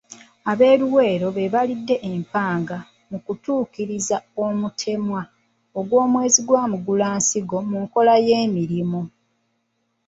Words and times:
Ab'eLuweero 0.51 1.27
be 1.35 1.51
baalidde 1.53 1.95
empanga 2.11 2.77
mu 3.09 3.17
kutuukiriza 3.25 4.17
omutemwa 4.43 5.21
gw'omwezi 5.89 6.39
gwa 6.47 6.61
Mugulansigo 6.71 7.57
mu 7.69 7.77
nkola 7.83 8.13
y'emirimu. 8.27 9.01